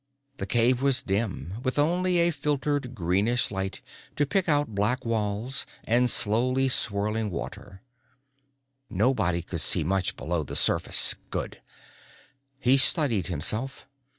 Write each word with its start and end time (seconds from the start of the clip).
The 0.37 0.47
cave 0.47 0.81
was 0.81 1.03
dim, 1.03 1.61
with 1.61 1.77
only 1.77 2.17
a 2.17 2.31
filtered 2.31 2.95
greenish 2.95 3.51
light 3.51 3.81
to 4.15 4.25
pick 4.25 4.49
out 4.49 4.73
black 4.73 5.05
wall's 5.05 5.67
and 5.83 6.09
slowly 6.09 6.69
swirling 6.69 7.29
water. 7.29 7.83
Nobody 8.89 9.43
could 9.43 9.61
see 9.61 9.83
much 9.83 10.15
below 10.17 10.41
the 10.43 10.55
surface 10.55 11.13
good. 11.29 11.61
He 12.59 12.77
studied 12.77 13.27
himself. 13.27 13.85